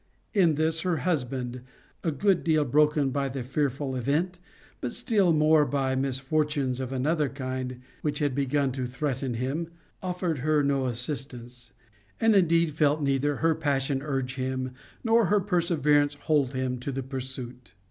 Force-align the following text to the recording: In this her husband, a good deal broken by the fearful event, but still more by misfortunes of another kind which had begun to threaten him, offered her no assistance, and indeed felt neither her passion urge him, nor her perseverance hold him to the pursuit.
In 0.33 0.55
this 0.55 0.81
her 0.81 0.97
husband, 1.05 1.61
a 2.03 2.11
good 2.11 2.43
deal 2.43 2.65
broken 2.65 3.11
by 3.11 3.29
the 3.29 3.43
fearful 3.43 3.95
event, 3.95 4.39
but 4.79 4.93
still 4.95 5.31
more 5.31 5.63
by 5.63 5.93
misfortunes 5.93 6.79
of 6.79 6.91
another 6.91 7.29
kind 7.29 7.81
which 8.01 8.17
had 8.17 8.33
begun 8.33 8.71
to 8.71 8.87
threaten 8.87 9.35
him, 9.35 9.67
offered 10.01 10.39
her 10.39 10.63
no 10.63 10.87
assistance, 10.87 11.71
and 12.19 12.35
indeed 12.35 12.71
felt 12.71 13.03
neither 13.03 13.35
her 13.35 13.53
passion 13.53 14.01
urge 14.01 14.37
him, 14.37 14.71
nor 15.03 15.27
her 15.27 15.39
perseverance 15.39 16.15
hold 16.21 16.55
him 16.55 16.79
to 16.79 16.91
the 16.91 17.03
pursuit. 17.03 17.75